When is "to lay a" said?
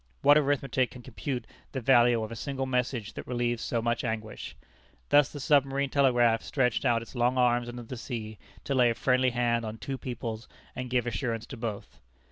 8.63-8.95